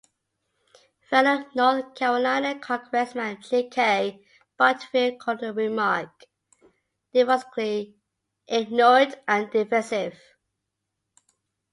[1.11, 3.69] Fellow North Carolina congressman G.
[3.69, 4.25] K.
[4.57, 6.09] Butterfield called the remark
[7.13, 7.93] devastatingly
[8.47, 10.17] ignorant and divisive.